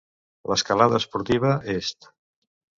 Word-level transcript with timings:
L'escalada 0.51 0.99
esportiva 1.03 1.53
est 1.77 2.11